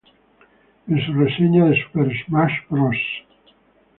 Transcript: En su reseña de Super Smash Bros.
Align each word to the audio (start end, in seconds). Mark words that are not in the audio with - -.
En 0.87 1.05
su 1.05 1.13
reseña 1.13 1.65
de 1.65 1.79
Super 1.83 2.11
Smash 2.25 2.61
Bros. 2.71 2.95